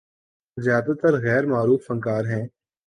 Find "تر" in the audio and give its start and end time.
1.01-1.13